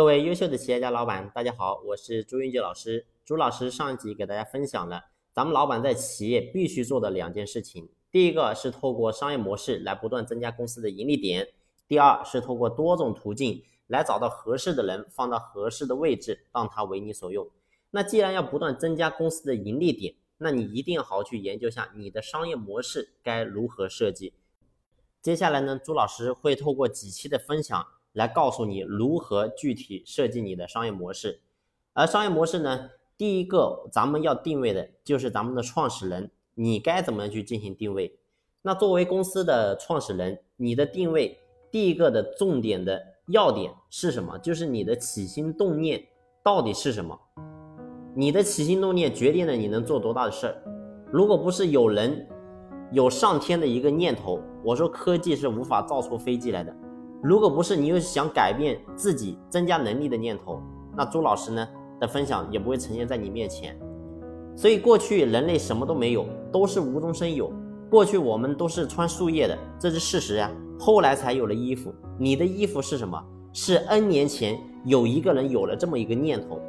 [0.00, 3.04] 各位优秀的企业家老板，大家好，我是朱云杰老师。
[3.22, 11.44] 朱老师上一集给大家分享了咱们老板在企业必须做的两件事情：第一个是透过商业模式来不断增加公司的盈利点；
[11.86, 17.46] 第二是透过多种途径来找到合适的人，放到合适的位置，让他为你所用。
[17.90, 24.32] 那既然要不断增加公司的盈利点，那你一定要好好去研究下你的商业模式该如何设计。
[25.20, 31.40] 接下来呢，朱老师会透过几期的分享来告诉你如何具体设计你的商业模式。
[31.92, 38.18] 而商业模式呢，第一个咱们要定位的就是咱们的创始人，你该怎么样去进行定位？
[38.62, 41.38] 那作为公司的创始人，你的定位
[41.70, 44.38] 第一个的重点的要点是什么？
[44.38, 46.04] 就是你的起心动念
[46.42, 47.18] 到底是什么？
[48.14, 50.62] 你的起心动念决定了你能做多大的事儿。
[51.10, 52.26] 如果不是有人
[52.92, 54.40] 有上天的一个念头。
[54.62, 56.76] 我说科技是无法造出飞机来的，
[57.22, 60.60] 如果不是你有想改变自己、增加能力的念头，
[60.96, 61.68] 那朱老师呢
[62.00, 63.78] 的分享也不会呈现在你面前。
[64.56, 67.52] 所以过去人类什么都没有，都是无中生有。
[67.90, 70.50] 过去我们都是穿树叶的，这是事实呀。
[70.78, 73.22] 后来才有了衣服，你的衣服是什么？
[73.52, 76.60] 是 N 年前有一个人有了这么一个念头。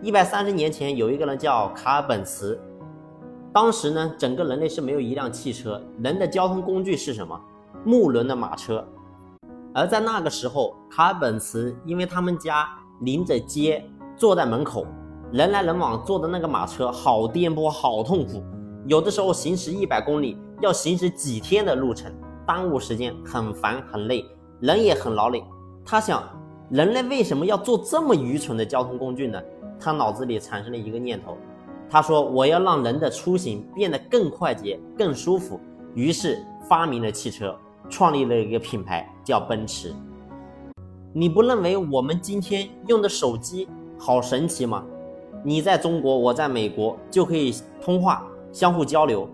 [0.00, 2.58] 一百三十年前有一个人叫卡尔本茨。
[3.52, 7.38] 当时呢，整个人类是没有一辆汽车，人的交通工具是什么？
[7.84, 8.86] 木轮的马车。
[9.76, 12.66] 而在那个时候，卡尔本茨因为他们家
[13.02, 13.84] 临着街，
[14.16, 14.86] 坐在门口，
[15.30, 18.42] 人来人往，坐的那个马车好颠簸，好痛苦，
[18.86, 22.10] 有的时候行驶一百公里要行驶几天的路程，
[22.46, 24.24] 耽误时间，很烦很累，
[24.60, 25.44] 人也很劳累。
[25.84, 26.22] 他想，
[26.70, 29.38] 人类为什么要做这么愚蠢的交通工具呢？
[29.78, 31.36] 他脑子里产生了一个念头。
[31.90, 35.60] 他说：“我要让人的出行变得更快捷、更舒服。”
[35.94, 37.54] 于是发明了汽车，
[37.88, 39.94] 创立了一个品牌叫奔驰。
[41.12, 44.84] 你不认为我们今天用的手机好神奇吗？
[45.42, 49.28] 你在中国，我在美国，就可以通话、相互交流。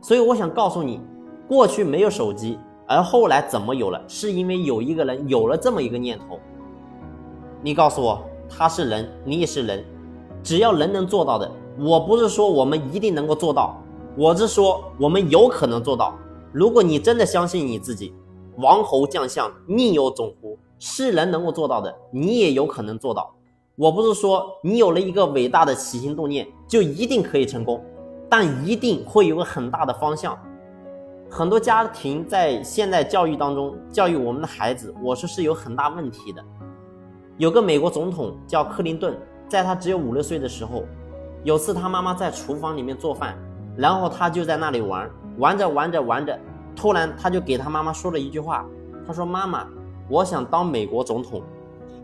[0.00, 1.00] 所以我想告诉你，
[1.48, 4.02] 过去没有手机，而后来怎么有了？
[4.06, 6.38] 是因为有一个人有了这么一个念头。
[7.62, 9.82] 你告诉我，他是人，你也是人，
[10.42, 11.50] 只要人能做到的。
[11.78, 13.76] 我不是说我们一定能够做到，
[14.16, 16.14] 我是说我们有可能做到。
[16.54, 18.14] 如果你真的相信你自己，
[18.58, 20.56] 王侯将相宁有种乎？
[20.78, 23.34] 是人能够做到的，你也有可能做到。
[23.74, 27.84] 我不是说你有了一个伟大的起心动念就一定可以成功，
[28.30, 30.38] 但一定会有个很大的方向。
[31.28, 36.40] 很多家庭在现代教育当中教育我们的孩子，我说是有很大问题的。
[37.36, 40.84] 有个美国总统叫克林顿，在他只有五六岁的时候。
[41.42, 43.36] 有次他妈妈在厨房里面做饭，
[43.76, 46.38] 然后他就在那里玩，玩着玩着玩着，
[46.76, 48.64] 突然他就给他妈妈说了一句话，
[49.06, 49.66] 他说：“妈妈，
[50.08, 51.42] 我想当美国总统。”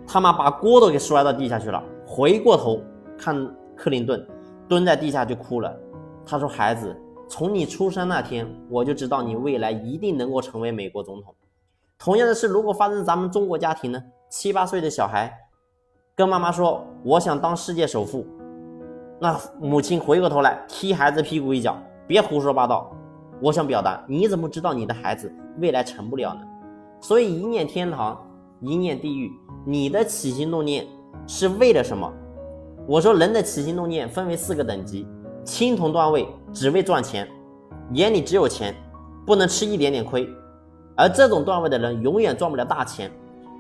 [0.07, 2.83] 他妈把锅都给摔到地下去了，回过头
[3.17, 4.27] 看克林顿，
[4.69, 5.73] 蹲在地下就哭了。
[6.27, 6.97] 他说：“孩子，
[7.29, 11.33] 从你出生那天，我就知道你未来一定能够成为美国总统。”
[11.99, 14.03] 同样的事，如果发生咱们中国家庭呢？
[14.29, 15.33] 七八岁的小孩
[16.15, 18.27] 跟妈妈说：“我想当世界首富。”
[19.21, 21.77] 那母亲回过头来踢孩子屁股一脚，
[22.07, 22.91] 别胡说八道。
[23.41, 26.41] 我想表达，你怎么知道你的孩子未来成不了呢？
[27.01, 28.19] 所以一念天堂，
[28.61, 29.33] 一念地狱。
[29.65, 30.87] 你的起心动念
[31.27, 32.13] 是为了什么？
[32.87, 35.07] 我说人的起心动念分为四个等级：
[35.45, 37.29] 青铜段位只为赚钱，
[37.93, 38.75] 眼里只有钱，
[39.27, 40.29] 不能吃一点点亏。
[40.97, 43.11] 而这种段位的人永远赚不了大钱，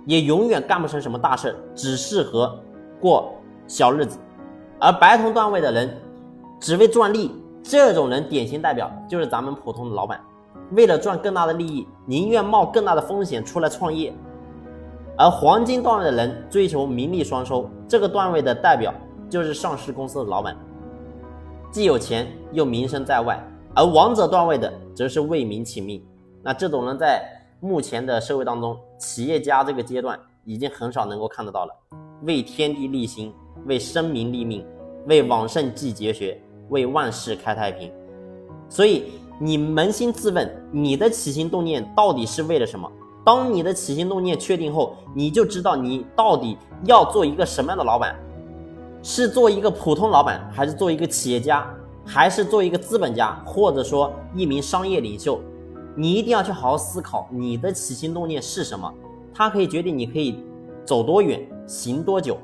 [0.04, 2.58] 也永远干不成什么大事，只适合
[3.00, 3.32] 过
[3.66, 4.18] 小日子。
[4.78, 5.96] 而白铜段位的人
[6.60, 7.30] 只为赚利，
[7.62, 10.20] 这种人典型代表就是咱们普通的老板，
[10.72, 14.12] 为了赚更大的利益，宁愿冒更大的风险出来创业。
[15.16, 18.94] 而黄金段位的人追求名利双收，这个段位的代表
[19.28, 20.56] 就是上市公司的老板，
[21.70, 23.38] 既有钱又名声在外。
[23.74, 26.04] 而王者段位的则是为民请命。
[26.42, 27.22] 那这种人在
[27.60, 31.74] 目前的社会当中，企业家这个阶段已经很少能够看得到了，
[32.22, 33.32] 为天地立心。
[33.66, 34.64] 为生民立命，
[35.06, 36.40] 为往圣继绝学，
[36.70, 37.92] 为万世开太平。
[38.68, 42.90] 所以你扪心自问，你的起心动念到底是为了什么？
[43.22, 48.16] 当你的起心动念确定后，你就知道你到底要做一个什么样的老板，
[49.02, 51.68] 是做一个普通老板，还是做一个企业家，
[52.06, 55.38] 还是做一个资本家，或者说一名商业领袖？
[55.94, 58.90] 你一定要去好好思考你的起心动念是什么，
[59.34, 60.42] 它可以决定你可以
[60.84, 62.38] 走多远，行多久。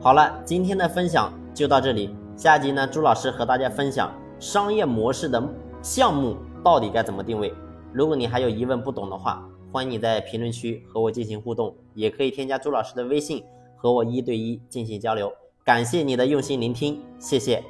[0.00, 2.14] 好了，今天的分享就到这里。
[2.40, 5.46] 下集呢，朱老师和大家分享商业模式的
[5.82, 7.52] 项目到底该怎么定位。
[7.92, 13.44] 如果你还有疑问不懂的话，欢迎你在评论区和我进行互动，也可以添加朱老师的微信
[13.76, 15.30] 和我一对一进行交流。
[15.66, 17.62] 感谢你的用心聆听，谢谢。